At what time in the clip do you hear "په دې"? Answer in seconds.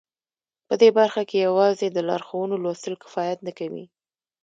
0.67-0.89